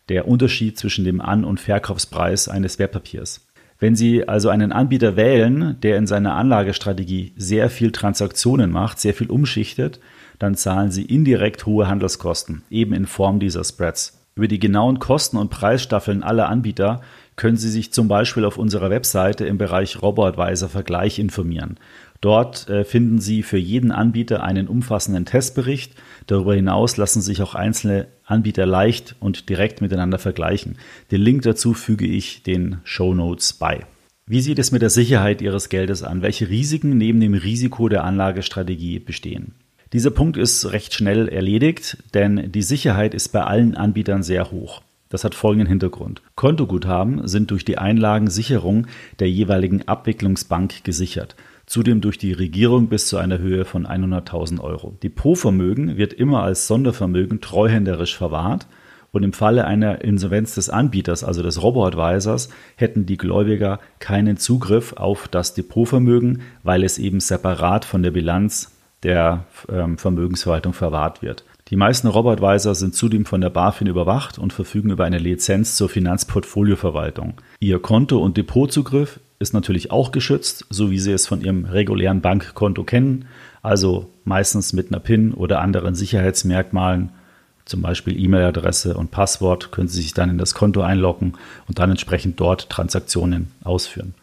der 0.07 0.25
Unterschied 0.25 0.79
zwischen 0.79 1.03
dem 1.03 1.19
An- 1.19 1.43
und 1.43 1.59
Verkaufspreis 1.59 2.47
eines 2.47 2.79
Wertpapiers. 2.79 3.45
Wenn 3.77 3.97
Sie 3.97 4.25
also 4.29 4.47
einen 4.47 4.71
Anbieter 4.71 5.17
wählen, 5.17 5.75
der 5.81 5.97
in 5.97 6.07
seiner 6.07 6.35
Anlagestrategie 6.35 7.33
sehr 7.35 7.69
viel 7.69 7.91
Transaktionen 7.91 8.71
macht, 8.71 9.01
sehr 9.01 9.13
viel 9.13 9.29
umschichtet, 9.29 9.99
dann 10.39 10.55
zahlen 10.55 10.89
Sie 10.89 11.03
indirekt 11.03 11.65
hohe 11.65 11.89
Handelskosten, 11.89 12.63
eben 12.69 12.93
in 12.93 13.05
Form 13.05 13.41
dieser 13.41 13.65
Spreads. 13.65 14.17
Über 14.37 14.47
die 14.47 14.59
genauen 14.59 14.99
Kosten 14.99 15.35
und 15.35 15.49
Preisstaffeln 15.49 16.21
aller 16.21 16.47
Anbieter 16.47 17.01
können 17.37 17.57
Sie 17.57 17.71
sich 17.71 17.91
zum 17.91 18.07
Beispiel 18.07 18.45
auf 18.45 18.59
unserer 18.59 18.91
Webseite 18.91 19.45
im 19.45 19.57
Bereich 19.57 19.99
RoboAdvisor 19.99 20.69
Vergleich 20.69 21.17
informieren. 21.17 21.79
Dort 22.21 22.69
äh, 22.69 22.83
finden 22.83 23.19
Sie 23.19 23.43
für 23.43 23.57
jeden 23.57 23.91
Anbieter 23.91 24.43
einen 24.43 24.67
umfassenden 24.67 25.25
Testbericht. 25.25 25.93
Darüber 26.25 26.55
hinaus 26.55 26.97
lassen 26.97 27.21
sich 27.21 27.41
auch 27.41 27.55
einzelne 27.55 28.07
Anbieter 28.25 28.65
leicht 28.65 29.15
und 29.19 29.49
direkt 29.49 29.81
miteinander 29.81 30.17
vergleichen. 30.17 30.77
Den 31.11 31.21
Link 31.21 31.43
dazu 31.43 31.73
füge 31.73 32.07
ich 32.07 32.43
den 32.43 32.77
Show 32.83 33.13
Notes 33.13 33.53
bei. 33.53 33.85
Wie 34.25 34.41
sieht 34.41 34.59
es 34.59 34.71
mit 34.71 34.81
der 34.81 34.89
Sicherheit 34.89 35.41
Ihres 35.41 35.69
Geldes 35.69 36.03
an? 36.03 36.21
Welche 36.21 36.49
Risiken 36.49 36.97
neben 36.97 37.19
dem 37.19 37.33
Risiko 37.33 37.87
der 37.87 38.03
Anlagestrategie 38.03 38.99
bestehen? 38.99 39.53
Dieser 39.93 40.11
Punkt 40.11 40.35
ist 40.35 40.69
recht 40.73 40.93
schnell 40.93 41.29
erledigt, 41.29 41.97
denn 42.13 42.51
die 42.51 42.61
Sicherheit 42.61 43.13
ist 43.13 43.29
bei 43.29 43.43
allen 43.43 43.75
Anbietern 43.75 44.23
sehr 44.23 44.51
hoch. 44.51 44.81
Das 45.07 45.23
hat 45.23 45.33
folgenden 45.33 45.69
Hintergrund. 45.69 46.21
Kontoguthaben 46.35 47.25
sind 47.25 47.51
durch 47.51 47.63
die 47.63 47.77
Einlagensicherung 47.77 48.87
der 49.19 49.29
jeweiligen 49.29 49.87
Abwicklungsbank 49.87 50.83
gesichert. 50.83 51.37
Zudem 51.67 51.99
durch 51.99 52.17
die 52.17 52.31
Regierung 52.31 52.87
bis 52.87 53.07
zu 53.07 53.17
einer 53.17 53.39
Höhe 53.39 53.65
von 53.65 53.85
100.000 53.85 54.61
Euro. 54.61 54.97
Depotvermögen 55.03 55.97
wird 55.97 56.13
immer 56.13 56.41
als 56.41 56.65
Sondervermögen 56.65 57.41
treuhänderisch 57.41 58.17
verwahrt 58.17 58.67
und 59.11 59.23
im 59.23 59.33
Falle 59.33 59.65
einer 59.65 60.01
Insolvenz 60.01 60.55
des 60.55 60.69
Anbieters, 60.69 61.25
also 61.25 61.43
des 61.43 61.61
Robo-Advisors, 61.61 62.49
hätten 62.77 63.05
die 63.05 63.17
Gläubiger 63.17 63.79
keinen 63.99 64.37
Zugriff 64.37 64.93
auf 64.93 65.27
das 65.27 65.53
Depotvermögen, 65.55 66.41
weil 66.63 66.85
es 66.85 66.97
eben 66.97 67.19
separat 67.19 67.83
von 67.83 68.01
der 68.01 68.11
Bilanz 68.11 68.77
der 69.03 69.45
ähm, 69.69 69.97
Vermögensverwaltung 69.97 70.71
verwahrt 70.73 71.21
wird. 71.21 71.43
Die 71.69 71.75
meisten 71.75 72.07
Robo-Advisor 72.07 72.75
sind 72.75 72.95
zudem 72.95 73.25
von 73.25 73.41
der 73.41 73.49
BaFin 73.49 73.87
überwacht 73.87 74.39
und 74.39 74.53
verfügen 74.53 74.89
über 74.89 75.03
eine 75.03 75.17
Lizenz 75.17 75.75
zur 75.75 75.89
Finanzportfolioverwaltung. 75.89 77.33
Ihr 77.59 77.79
Konto- 77.79 78.23
und 78.23 78.37
Depotzugriff 78.37 79.19
ist 79.39 79.53
natürlich 79.53 79.91
auch 79.91 80.13
geschützt, 80.13 80.65
so 80.69 80.91
wie 80.91 80.99
Sie 80.99 81.11
es 81.11 81.27
von 81.27 81.41
Ihrem 81.41 81.65
regulären 81.65 82.21
Bankkonto 82.21 82.85
kennen, 82.85 83.25
also 83.61 84.09
meistens 84.23 84.71
mit 84.71 84.91
einer 84.91 85.01
PIN 85.01 85.33
oder 85.33 85.59
anderen 85.59 85.93
Sicherheitsmerkmalen, 85.93 87.09
zum 87.65 87.81
Beispiel 87.81 88.17
E-Mail-Adresse 88.17 88.95
und 88.95 89.11
Passwort, 89.11 89.73
können 89.73 89.89
Sie 89.89 90.01
sich 90.01 90.13
dann 90.13 90.29
in 90.29 90.37
das 90.37 90.53
Konto 90.53 90.81
einloggen 90.81 91.33
und 91.67 91.79
dann 91.79 91.91
entsprechend 91.91 92.39
dort 92.39 92.69
Transaktionen 92.69 93.51
ausführen. 93.65 94.13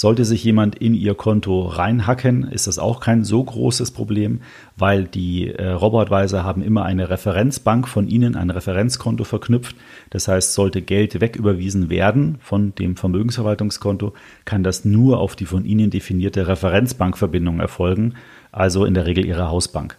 Sollte 0.00 0.24
sich 0.24 0.44
jemand 0.44 0.76
in 0.76 0.94
Ihr 0.94 1.16
Konto 1.16 1.62
reinhacken, 1.66 2.44
ist 2.44 2.68
das 2.68 2.78
auch 2.78 3.00
kein 3.00 3.24
so 3.24 3.42
großes 3.42 3.90
Problem, 3.90 4.42
weil 4.76 5.08
die 5.08 5.48
äh, 5.48 5.70
Robotweiser 5.70 6.44
haben 6.44 6.62
immer 6.62 6.84
eine 6.84 7.10
Referenzbank 7.10 7.88
von 7.88 8.06
Ihnen, 8.06 8.36
ein 8.36 8.50
Referenzkonto 8.50 9.24
verknüpft. 9.24 9.74
Das 10.10 10.28
heißt, 10.28 10.54
sollte 10.54 10.82
Geld 10.82 11.20
wegüberwiesen 11.20 11.90
werden 11.90 12.36
von 12.40 12.76
dem 12.76 12.94
Vermögensverwaltungskonto, 12.94 14.12
kann 14.44 14.62
das 14.62 14.84
nur 14.84 15.18
auf 15.18 15.34
die 15.34 15.46
von 15.46 15.64
Ihnen 15.64 15.90
definierte 15.90 16.46
Referenzbankverbindung 16.46 17.58
erfolgen, 17.58 18.14
also 18.52 18.84
in 18.84 18.94
der 18.94 19.04
Regel 19.04 19.26
Ihre 19.26 19.50
Hausbank. 19.50 19.98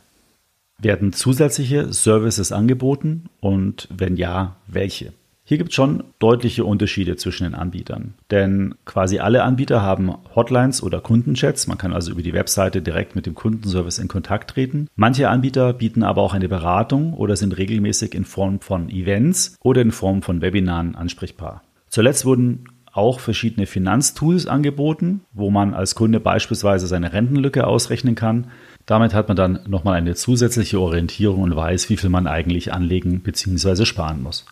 Werden 0.82 1.12
zusätzliche 1.12 1.91
Services 1.91 2.53
angeboten 2.53 3.25
und 3.41 3.89
wenn 3.91 4.15
ja, 4.15 4.56
welche? 4.65 5.12
Hier 5.50 5.58
gibt 5.58 5.72
es 5.72 5.75
schon 5.75 6.03
deutliche 6.20 6.63
Unterschiede 6.63 7.15
zwischen 7.15 7.44
den 7.44 7.56
Anbietern. 7.56 8.13
Denn 8.29 8.75
quasi 8.86 9.18
alle 9.18 9.41
Anbieter 9.41 9.82
haben 9.82 10.13
Hotlines 10.36 10.84
oder 10.84 11.01
Kundenchats. 11.01 11.65
Man 11.65 11.79
kann 11.79 11.91
also 11.91 12.12
über 12.12 12.22
die 12.22 12.34
Webseite 12.34 12.84
direkt 12.84 13.15
mit 13.15 13.25
dem 13.25 13.34
Kundenservice 13.34 13.98
in 13.98 14.08
Kontakt 14.08 14.51
treten. 14.51 14.89
Manche 14.96 15.27
Anbieter 15.27 15.74
bieten 15.74 16.03
aber 16.03 16.22
auch 16.22 16.36
eine 16.36 16.48
Beratung 16.48 17.15
oder 17.15 17.36
sind 17.36 17.58
regelmäßig 17.58 18.13
in 18.13 18.25
Form 18.25 18.60
von 18.60 18.91
Events 18.91 19.58
oder 19.63 19.82
in 19.82 19.91
Form 19.91 20.22
von 20.22 20.39
Webinaren 20.41 20.94
ansprechbar. 20.94 21.63
Zuletzt 21.88 22.25
wurden 22.25 22.65
auch 22.91 23.20
verschiedene 23.20 23.65
Finanztools 23.65 24.46
angeboten, 24.46 25.22
wo 25.34 25.50
man 25.50 25.74
als 25.74 25.96
Kunde 25.96 26.20
beispielsweise 26.20 26.86
seine 26.86 27.12
Rentenlücke 27.12 27.65
ausrechnen 27.65 28.13
kann. 28.13 28.51
Damit 28.86 29.15
hat 29.15 29.29
man 29.29 29.38
dann 29.38 29.62
nochmal 29.68 29.96
eine 29.96 30.13
zusätzliche 30.13 30.79
Orientierung 30.79 31.41
und 31.41 31.56
weiß, 31.56 31.89
wie 31.89 31.98
viel 31.98 32.12
man 32.12 32.27
eigentlich 32.27 32.72
anlegen 32.72 33.22
bzw. 33.22 33.86
sparen 33.86 34.22
muss. 34.22 34.46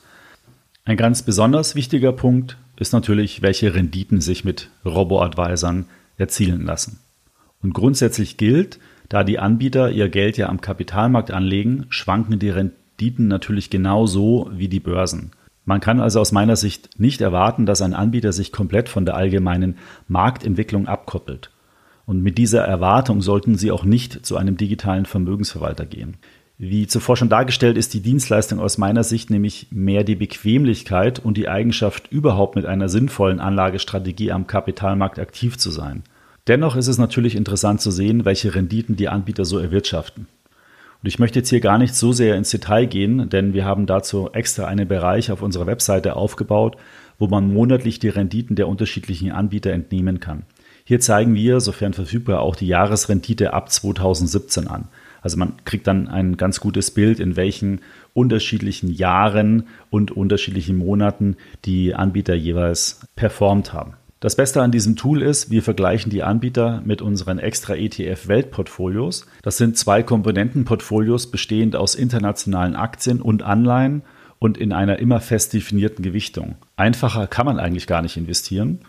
Ein 0.88 0.96
ganz 0.96 1.22
besonders 1.22 1.76
wichtiger 1.76 2.14
Punkt 2.14 2.58
ist 2.78 2.94
natürlich, 2.94 3.42
welche 3.42 3.74
Renditen 3.74 4.22
sich 4.22 4.46
mit 4.46 4.70
Robo-Advisern 4.86 5.84
erzielen 6.16 6.66
lassen. 6.66 7.02
Und 7.62 7.74
grundsätzlich 7.74 8.38
gilt, 8.38 8.80
da 9.10 9.26
die 9.26 9.38
Anbieter 9.38 9.92
ihr 9.92 10.08
Geld 10.08 10.38
ja 10.38 10.48
am 10.48 10.62
Kapitalmarkt 10.62 11.30
anlegen, 11.32 11.88
schwanken 11.90 12.40
die 12.40 12.52
Renditen 12.52 13.28
natürlich 13.28 13.70
genauso 13.70 14.50
wie 14.54 14.70
die 14.70 14.80
Börsen. 14.80 15.32
Man 15.66 15.82
kann 15.82 16.00
also 16.00 16.22
aus 16.22 16.32
meiner 16.32 16.56
Sicht 16.56 16.98
nicht 16.98 17.20
erwarten, 17.20 17.66
dass 17.66 17.82
ein 17.82 17.94
Anbieter 17.94 18.32
sich 18.32 18.54
komplett 18.54 18.88
von 18.88 19.04
der 19.04 19.16
allgemeinen 19.16 19.76
Marktentwicklung 20.08 20.88
abkoppelt. 20.88 21.52
Und 22.06 22.24
mit 22.24 22.38
dieser 22.38 22.64
Erwartung 22.64 23.22
sollten 23.22 23.58
Sie 23.58 23.72
auch 23.72 23.84
nicht 23.84 24.26
zu 24.26 24.38
einem 24.38 24.56
digitalen 24.56 25.06
Vermögensverwalter 25.06 25.86
gehen. 25.86 26.16
Wie 26.60 26.88
zuvor 26.88 27.16
schon 27.16 27.30
dargestellt, 27.30 27.78
ist 27.78 27.94
die 27.94 28.02
Dienstleistung 28.02 28.60
aus 28.60 28.80
meiner 28.80 29.04
Sicht 29.04 29.30
nämlich 29.30 29.68
mehr 29.70 30.04
die 30.04 30.16
Bequemlichkeit 30.16 31.20
und 31.20 31.38
die 31.38 31.48
Eigenschaft, 31.48 32.12
überhaupt 32.12 32.56
mit 32.56 32.66
einer 32.66 32.90
sinnvollen 32.90 33.40
Anlagestrategie 33.40 34.32
am 34.32 34.48
Kapitalmarkt 34.48 35.20
aktiv 35.20 35.58
zu 35.58 35.70
sein. 35.70 36.02
Dennoch 36.48 36.76
ist 36.76 36.88
es 36.88 36.98
natürlich 36.98 37.36
interessant 37.36 37.80
zu 37.80 37.92
sehen, 37.92 38.26
welche 38.26 38.56
Renditen 38.56 38.96
die 38.96 39.08
Anbieter 39.08 39.46
so 39.46 39.60
erwirtschaften. 39.60 40.28
Und 41.04 41.08
ich 41.08 41.20
möchte 41.20 41.40
jetzt 41.40 41.50
hier 41.50 41.60
gar 41.60 41.78
nicht 41.78 41.94
so 41.94 42.12
sehr 42.12 42.36
ins 42.36 42.50
Detail 42.50 42.88
gehen, 42.88 43.30
denn 43.30 43.54
wir 43.54 43.64
haben 43.64 43.86
dazu 43.86 44.32
extra 44.34 44.66
einen 44.66 44.88
Bereich 44.88 45.32
auf 45.32 45.44
unserer 45.44 45.68
Webseite 45.68 46.16
aufgebaut, 46.16 46.76
wo 47.20 47.28
man 47.28 47.54
monatlich 47.54 48.00
die 48.00 48.10
Renditen 48.10 48.56
der 48.56 48.68
unterschiedlichen 48.68 49.32
Anbieter 49.32 49.74
entnehmen 49.74 50.20
kann. 50.20 50.44
Hier 50.86 51.00
zeigen 51.02 51.36
wir, 51.36 51.60
sofern 51.60 51.94
verfügbar, 51.94 52.42
auch 52.42 52.56
die 52.56 52.66
Jahresrendite 52.66 53.54
ab 53.54 53.70
2017 53.72 54.68
an. 54.68 54.88
Also 55.28 55.36
man 55.36 55.58
kriegt 55.66 55.88
dann 55.88 56.08
ein 56.08 56.38
ganz 56.38 56.62
gutes 56.62 56.90
Bild, 56.90 57.20
in 57.20 57.36
welchen 57.36 57.82
unterschiedlichen 58.14 58.90
Jahren 58.90 59.68
und 59.90 60.10
unterschiedlichen 60.10 60.78
Monaten 60.78 61.36
die 61.66 61.94
Anbieter 61.94 62.34
jeweils 62.34 63.02
performt 63.18 63.74
haben. 63.74 63.96
Das 64.22 64.38
Beste 64.38 64.62
an 64.62 64.72
diesem 64.72 64.96
Tool 64.96 65.22
ist, 65.22 65.52
wir 65.52 65.64
vergleichen 65.64 66.10
die 66.10 66.24
Anbieter 66.24 66.82
mit 66.86 67.02
unseren 67.02 67.40
extra 67.40 67.76
ETF 67.76 68.30
Weltportfolios. 68.30 69.28
Das 69.42 69.58
sind 69.58 69.78
zwei 69.78 70.02
Komponentenportfolios 70.02 71.30
bestehend 71.30 71.76
aus 71.76 71.94
internationalen 71.94 72.78
Aktien 72.78 73.22
und 73.22 73.44
Anleihen 73.44 74.04
und 74.40 74.58
in 74.58 74.72
einer 74.72 75.00
immer 75.00 75.20
fest 75.20 75.52
definierten 75.52 76.04
Gewichtung. 76.04 76.56
Einfacher 76.78 77.28
kann 77.28 77.46
man 77.46 77.60
eigentlich 77.60 77.86
gar 77.86 78.02
nicht 78.02 78.16
investieren. 78.16 78.80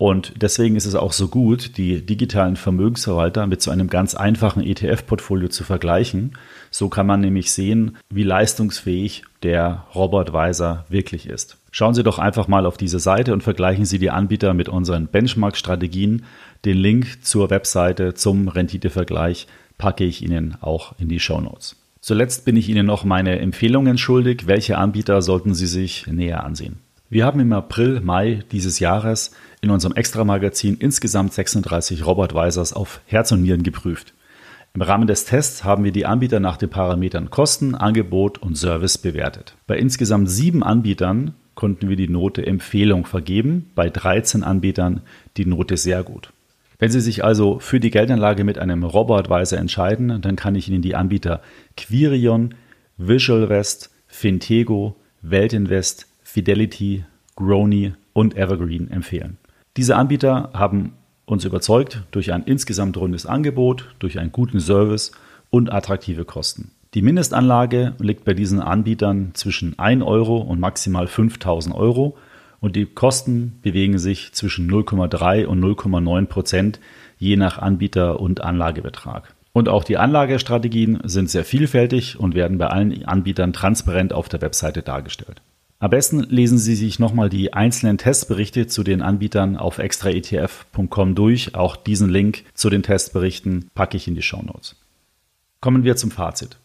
Und 0.00 0.32
deswegen 0.40 0.76
ist 0.76 0.86
es 0.86 0.94
auch 0.94 1.12
so 1.12 1.28
gut, 1.28 1.76
die 1.76 2.00
digitalen 2.00 2.56
Vermögensverwalter 2.56 3.46
mit 3.46 3.60
so 3.60 3.70
einem 3.70 3.90
ganz 3.90 4.14
einfachen 4.14 4.62
ETF-Portfolio 4.62 5.48
zu 5.50 5.62
vergleichen. 5.62 6.38
So 6.70 6.88
kann 6.88 7.06
man 7.06 7.20
nämlich 7.20 7.52
sehen, 7.52 7.98
wie 8.08 8.22
leistungsfähig 8.22 9.24
der 9.42 9.84
Robotweiser 9.94 10.86
wirklich 10.88 11.28
ist. 11.28 11.58
Schauen 11.70 11.92
Sie 11.92 12.02
doch 12.02 12.18
einfach 12.18 12.48
mal 12.48 12.64
auf 12.64 12.78
diese 12.78 12.98
Seite 12.98 13.34
und 13.34 13.42
vergleichen 13.42 13.84
Sie 13.84 13.98
die 13.98 14.08
Anbieter 14.08 14.54
mit 14.54 14.70
unseren 14.70 15.06
Benchmark-Strategien. 15.06 16.24
Den 16.64 16.78
Link 16.78 17.22
zur 17.22 17.50
Webseite 17.50 18.14
zum 18.14 18.48
Renditevergleich 18.48 19.48
packe 19.76 20.04
ich 20.04 20.22
Ihnen 20.22 20.56
auch 20.62 20.94
in 20.98 21.10
die 21.10 21.20
Show 21.20 21.42
Notes. 21.42 21.76
Zuletzt 22.00 22.46
bin 22.46 22.56
ich 22.56 22.70
Ihnen 22.70 22.86
noch 22.86 23.04
meine 23.04 23.38
Empfehlungen 23.38 23.98
schuldig. 23.98 24.46
Welche 24.46 24.78
Anbieter 24.78 25.20
sollten 25.20 25.52
Sie 25.52 25.66
sich 25.66 26.06
näher 26.06 26.42
ansehen? 26.42 26.78
Wir 27.12 27.26
haben 27.26 27.40
im 27.40 27.52
April, 27.52 28.00
Mai 28.00 28.44
dieses 28.52 28.78
Jahres 28.78 29.32
in 29.62 29.70
unserem 29.70 29.96
Extra-Magazin 29.96 30.76
insgesamt 30.78 31.32
36 31.32 32.06
Robotweisers 32.06 32.72
auf 32.72 33.00
Herz 33.06 33.32
und 33.32 33.42
Nieren 33.42 33.64
geprüft. 33.64 34.14
Im 34.74 34.82
Rahmen 34.82 35.08
des 35.08 35.24
Tests 35.24 35.64
haben 35.64 35.82
wir 35.82 35.90
die 35.90 36.06
Anbieter 36.06 36.38
nach 36.38 36.56
den 36.56 36.70
Parametern 36.70 37.28
Kosten, 37.28 37.74
Angebot 37.74 38.38
und 38.38 38.56
Service 38.56 38.96
bewertet. 38.96 39.56
Bei 39.66 39.76
insgesamt 39.76 40.30
sieben 40.30 40.62
Anbietern 40.62 41.34
konnten 41.56 41.88
wir 41.88 41.96
die 41.96 42.08
Note 42.08 42.46
Empfehlung 42.46 43.04
vergeben, 43.06 43.72
bei 43.74 43.90
13 43.90 44.44
Anbietern 44.44 45.00
die 45.36 45.46
Note 45.46 45.78
sehr 45.78 46.04
gut. 46.04 46.32
Wenn 46.78 46.92
Sie 46.92 47.00
sich 47.00 47.24
also 47.24 47.58
für 47.58 47.80
die 47.80 47.90
Geldanlage 47.90 48.44
mit 48.44 48.56
einem 48.56 48.84
Robotweiser 48.84 49.58
entscheiden, 49.58 50.22
dann 50.22 50.36
kann 50.36 50.54
ich 50.54 50.68
Ihnen 50.68 50.80
die 50.80 50.94
Anbieter 50.94 51.42
Quirion, 51.76 52.54
VisualVest, 52.98 53.90
Fintego, 54.06 54.94
Weltinvest, 55.22 56.06
Fidelity, 56.32 57.04
Grony 57.34 57.92
und 58.12 58.36
Evergreen 58.36 58.88
empfehlen. 58.88 59.38
Diese 59.76 59.96
Anbieter 59.96 60.50
haben 60.52 60.92
uns 61.24 61.44
überzeugt 61.44 62.04
durch 62.12 62.32
ein 62.32 62.44
insgesamt 62.44 62.96
rundes 62.96 63.26
Angebot, 63.26 63.96
durch 63.98 64.16
einen 64.20 64.30
guten 64.30 64.60
Service 64.60 65.10
und 65.50 65.72
attraktive 65.72 66.24
Kosten. 66.24 66.70
Die 66.94 67.02
Mindestanlage 67.02 67.94
liegt 67.98 68.24
bei 68.24 68.34
diesen 68.34 68.60
Anbietern 68.60 69.32
zwischen 69.34 69.76
1 69.76 70.04
Euro 70.04 70.36
und 70.38 70.60
maximal 70.60 71.08
5000 71.08 71.74
Euro 71.74 72.16
und 72.60 72.76
die 72.76 72.86
Kosten 72.86 73.58
bewegen 73.62 73.98
sich 73.98 74.32
zwischen 74.32 74.70
0,3 74.70 75.46
und 75.46 75.60
0,9 75.60 76.26
Prozent 76.26 76.78
je 77.18 77.36
nach 77.36 77.58
Anbieter 77.58 78.20
und 78.20 78.40
Anlagebetrag. 78.40 79.34
Und 79.52 79.68
auch 79.68 79.82
die 79.82 79.98
Anlagestrategien 79.98 81.00
sind 81.02 81.28
sehr 81.28 81.44
vielfältig 81.44 82.20
und 82.20 82.36
werden 82.36 82.58
bei 82.58 82.68
allen 82.68 83.04
Anbietern 83.04 83.52
transparent 83.52 84.12
auf 84.12 84.28
der 84.28 84.40
Webseite 84.42 84.82
dargestellt. 84.82 85.42
Am 85.82 85.88
besten 85.88 86.20
lesen 86.24 86.58
Sie 86.58 86.74
sich 86.74 86.98
nochmal 86.98 87.30
die 87.30 87.54
einzelnen 87.54 87.96
Testberichte 87.96 88.66
zu 88.66 88.84
den 88.84 89.00
Anbietern 89.00 89.56
auf 89.56 89.78
extraetf.com 89.78 91.14
durch. 91.14 91.54
Auch 91.54 91.74
diesen 91.74 92.10
Link 92.10 92.44
zu 92.52 92.68
den 92.68 92.82
Testberichten 92.82 93.70
packe 93.74 93.96
ich 93.96 94.06
in 94.06 94.14
die 94.14 94.20
Show 94.20 94.42
Notes. 94.42 94.76
Kommen 95.62 95.82
wir 95.82 95.96
zum 95.96 96.10
Fazit. 96.10 96.58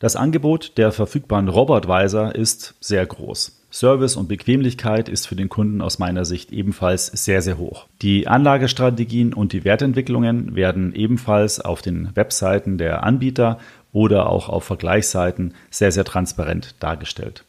Das 0.00 0.16
Angebot 0.16 0.76
der 0.76 0.92
verfügbaren 0.92 1.48
Robotweiser 1.48 2.34
ist 2.34 2.74
sehr 2.80 3.06
groß. 3.06 3.58
Service 3.70 4.16
und 4.16 4.28
Bequemlichkeit 4.28 5.08
ist 5.08 5.26
für 5.26 5.36
den 5.36 5.48
Kunden 5.48 5.80
aus 5.80 5.98
meiner 5.98 6.26
Sicht 6.26 6.52
ebenfalls 6.52 7.06
sehr, 7.06 7.40
sehr 7.40 7.56
hoch. 7.56 7.86
Die 8.02 8.28
Anlagestrategien 8.28 9.32
und 9.32 9.54
die 9.54 9.64
Wertentwicklungen 9.64 10.54
werden 10.56 10.94
ebenfalls 10.94 11.58
auf 11.58 11.80
den 11.80 12.14
Webseiten 12.14 12.76
der 12.76 13.02
Anbieter 13.02 13.58
oder 13.92 14.28
auch 14.28 14.50
auf 14.50 14.64
Vergleichsseiten 14.64 15.54
sehr, 15.70 15.90
sehr 15.90 16.04
transparent 16.04 16.74
dargestellt. 16.80 17.44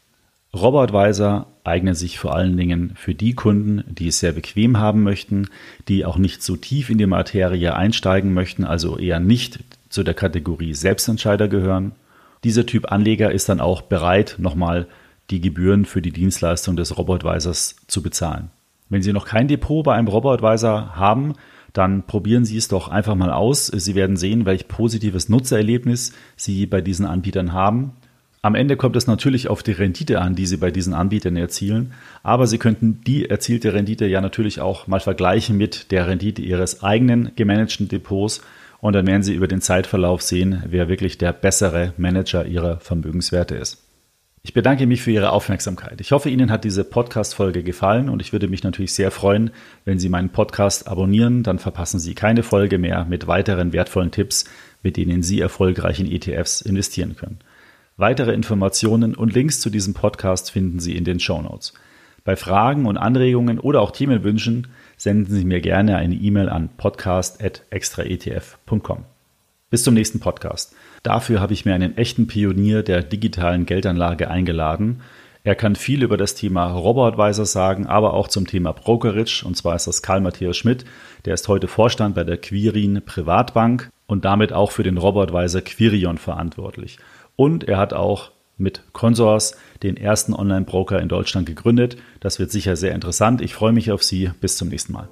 Robotweiser 0.53 1.45
eignen 1.63 1.93
sich 1.93 2.17
vor 2.17 2.35
allen 2.35 2.57
Dingen 2.57 2.93
für 2.95 3.13
die 3.13 3.33
Kunden, 3.33 3.83
die 3.87 4.07
es 4.07 4.19
sehr 4.19 4.31
bequem 4.31 4.79
haben 4.79 5.03
möchten, 5.03 5.47
die 5.87 6.05
auch 6.05 6.17
nicht 6.17 6.41
so 6.41 6.55
tief 6.55 6.89
in 6.89 6.97
die 6.97 7.05
Materie 7.05 7.75
einsteigen 7.75 8.33
möchten, 8.33 8.63
also 8.63 8.97
eher 8.97 9.19
nicht 9.19 9.59
zu 9.89 10.03
der 10.03 10.15
Kategorie 10.15 10.73
Selbstentscheider 10.73 11.47
gehören. 11.47 11.91
Dieser 12.43 12.65
Typ 12.65 12.91
Anleger 12.91 13.31
ist 13.31 13.49
dann 13.49 13.59
auch 13.59 13.81
bereit, 13.83 14.35
nochmal 14.39 14.87
die 15.29 15.41
Gebühren 15.41 15.85
für 15.85 16.01
die 16.01 16.11
Dienstleistung 16.11 16.75
des 16.75 16.97
Robotweisers 16.97 17.75
zu 17.87 18.01
bezahlen. 18.01 18.49
Wenn 18.89 19.03
Sie 19.03 19.13
noch 19.13 19.25
kein 19.25 19.47
Depot 19.47 19.83
bei 19.83 19.93
einem 19.93 20.07
Robotweiser 20.07 20.95
haben, 20.95 21.33
dann 21.73 22.07
probieren 22.07 22.45
Sie 22.45 22.57
es 22.57 22.67
doch 22.67 22.87
einfach 22.87 23.13
mal 23.13 23.31
aus. 23.31 23.67
Sie 23.67 23.93
werden 23.93 24.17
sehen, 24.17 24.45
welch 24.45 24.67
positives 24.67 25.29
Nutzererlebnis 25.29 26.13
Sie 26.35 26.65
bei 26.65 26.81
diesen 26.81 27.05
Anbietern 27.05 27.53
haben. 27.53 27.93
Am 28.41 28.55
Ende 28.55 28.77
kommt 28.77 28.95
es 28.95 29.05
natürlich 29.05 29.49
auf 29.49 29.63
die 29.63 29.73
Rendite 29.73 30.21
an, 30.21 30.33
die 30.33 30.45
Sie 30.45 30.55
bei 30.55 30.71
diesen 30.71 30.93
Anbietern 30.93 31.35
erzielen, 31.35 31.93
aber 32.23 32.47
Sie 32.47 32.57
könnten 32.57 33.01
die 33.05 33.29
erzielte 33.29 33.73
Rendite 33.73 34.05
ja 34.05 34.21
natürlich 34.21 34.61
auch 34.61 34.87
mal 34.87 35.01
vergleichen 35.01 35.57
mit 35.57 35.91
der 35.91 36.07
Rendite 36.07 36.41
Ihres 36.41 36.81
eigenen 36.81 37.31
gemanagten 37.35 37.89
Depots 37.89 38.41
und 38.79 38.93
dann 38.93 39.07
werden 39.07 39.23
Sie 39.23 39.33
über 39.33 39.49
den 39.49 39.59
Zeitverlauf 39.59 40.21
sehen, 40.21 40.63
wer 40.65 40.87
wirklich 40.87 41.17
der 41.17 41.33
bessere 41.33 41.93
Manager 41.97 42.45
Ihrer 42.45 42.79
Vermögenswerte 42.79 43.55
ist. 43.55 43.83
Ich 44.41 44.53
bedanke 44.53 44.87
mich 44.87 45.01
für 45.01 45.11
Ihre 45.11 45.31
Aufmerksamkeit. 45.31 45.99
Ich 45.99 46.13
hoffe, 46.13 46.29
Ihnen 46.29 46.49
hat 46.49 46.63
diese 46.63 46.85
Podcast-Folge 46.85 47.61
gefallen 47.61 48.07
und 48.07 48.21
ich 48.21 48.31
würde 48.31 48.47
mich 48.47 48.63
natürlich 48.63 48.93
sehr 48.93 49.11
freuen, 49.11 49.51
wenn 49.83 49.99
Sie 49.99 50.07
meinen 50.07 50.29
Podcast 50.29 50.87
abonnieren. 50.87 51.43
Dann 51.43 51.59
verpassen 51.59 51.99
Sie 51.99 52.15
keine 52.15 52.43
Folge 52.43 52.77
mehr 52.77 53.03
mit 53.03 53.27
weiteren 53.27 53.73
wertvollen 53.73 54.11
Tipps, 54.11 54.45
mit 54.81 54.95
denen 54.95 55.23
Sie 55.23 55.41
erfolgreich 55.41 55.99
in 55.99 56.09
ETFs 56.09 56.61
investieren 56.61 57.17
können. 57.17 57.39
Weitere 57.99 58.31
Informationen 58.31 59.13
und 59.13 59.33
Links 59.33 59.59
zu 59.59 59.69
diesem 59.69 59.93
Podcast 59.93 60.51
finden 60.51 60.79
Sie 60.79 60.95
in 60.95 61.03
den 61.03 61.19
Show 61.19 61.41
Notes. 61.41 61.73
Bei 62.23 62.37
Fragen 62.37 62.85
und 62.85 62.95
Anregungen 62.95 63.59
oder 63.59 63.81
auch 63.81 63.91
Themenwünschen 63.91 64.67
senden 64.95 65.35
Sie 65.35 65.43
mir 65.43 65.59
gerne 65.59 65.97
eine 65.97 66.15
E-Mail 66.15 66.47
an 66.47 66.69
podcast.extraetf.com. 66.77 69.03
Bis 69.69 69.83
zum 69.83 69.95
nächsten 69.95 70.21
Podcast. 70.21 70.73
Dafür 71.03 71.41
habe 71.41 71.51
ich 71.51 71.65
mir 71.65 71.75
einen 71.75 71.97
echten 71.97 72.27
Pionier 72.27 72.83
der 72.83 73.03
digitalen 73.03 73.65
Geldanlage 73.65 74.31
eingeladen. 74.31 75.01
Er 75.43 75.55
kann 75.55 75.75
viel 75.75 76.01
über 76.01 76.15
das 76.15 76.35
Thema 76.35 76.71
Robo-Advisor 76.71 77.45
sagen, 77.45 77.85
aber 77.85 78.13
auch 78.13 78.29
zum 78.29 78.47
Thema 78.47 78.71
Brokerage. 78.71 79.43
Und 79.45 79.57
zwar 79.57 79.75
ist 79.75 79.87
das 79.87 80.01
Karl 80.01 80.21
Matthias 80.21 80.55
Schmidt. 80.55 80.85
Der 81.25 81.33
ist 81.33 81.49
heute 81.49 81.67
Vorstand 81.67 82.15
bei 82.15 82.23
der 82.23 82.37
Quirin 82.37 83.01
Privatbank 83.05 83.89
und 84.07 84.23
damit 84.23 84.53
auch 84.53 84.71
für 84.71 84.83
den 84.83 84.97
Robo-Advisor 84.97 85.59
Quirion 85.59 86.17
verantwortlich. 86.17 86.97
Und 87.39 87.69
er 87.69 87.77
hat 87.77 87.93
auch 87.93 88.31
mit 88.57 88.91
Consors 88.91 89.55
den 89.81 89.95
ersten 89.95 90.33
Online-Broker 90.33 90.99
in 90.99 91.07
Deutschland 91.07 91.47
gegründet. 91.47 91.95
Das 92.19 92.37
wird 92.37 92.51
sicher 92.51 92.75
sehr 92.75 92.93
interessant. 92.93 93.39
Ich 93.39 93.53
freue 93.53 93.71
mich 93.71 93.93
auf 93.93 94.03
Sie. 94.03 94.31
Bis 94.41 94.57
zum 94.57 94.67
nächsten 94.67 94.91
Mal. 94.91 95.07